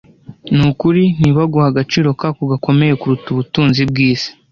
[0.55, 4.29] n’ukuri ntibaguhe agaciro kako gakomeye kuruta ubutunzi bw’isi.